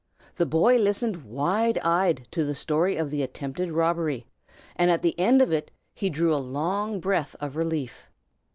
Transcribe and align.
The 0.37 0.47
boy 0.47 0.79
listened 0.79 1.25
wide 1.25 1.77
eyed 1.77 2.27
to 2.31 2.43
the 2.43 2.55
story 2.55 2.97
of 2.97 3.11
the 3.11 3.21
attempted 3.21 3.69
robbery, 3.71 4.25
and 4.75 4.89
at 4.89 5.03
the 5.03 5.13
end 5.19 5.43
of 5.43 5.51
it 5.51 5.69
he 5.93 6.09
drew 6.09 6.33
a 6.33 6.41
long 6.41 6.99
breath 6.99 7.35
of 7.39 7.55
relief. 7.55 8.07